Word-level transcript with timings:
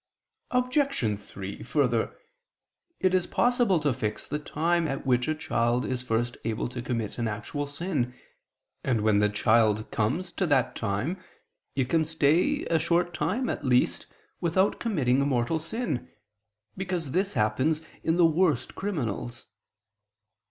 Obj. 0.49 1.19
3: 1.19 1.61
Further, 1.61 2.17
it 2.99 3.13
is 3.13 3.27
possible 3.27 3.79
to 3.81 3.93
fix 3.93 4.25
the 4.27 4.39
time 4.39 4.87
at 4.87 5.05
which 5.05 5.27
a 5.27 5.35
child 5.35 5.85
is 5.85 6.01
first 6.01 6.37
able 6.43 6.67
to 6.69 6.81
commit 6.81 7.19
an 7.19 7.27
actual 7.27 7.67
sin: 7.67 8.15
and 8.83 9.01
when 9.01 9.19
the 9.19 9.29
child 9.29 9.91
comes 9.91 10.31
to 10.31 10.47
that 10.47 10.75
time, 10.75 11.21
it 11.75 11.85
can 11.87 12.03
stay 12.03 12.65
a 12.65 12.79
short 12.79 13.13
time 13.13 13.47
at 13.47 13.63
least, 13.63 14.07
without 14.39 14.79
committing 14.79 15.21
a 15.21 15.25
mortal 15.27 15.59
sin, 15.59 16.09
because 16.75 17.11
this 17.11 17.33
happens 17.33 17.83
in 18.03 18.17
the 18.17 18.25
worst 18.25 18.73
criminals. 18.73 19.45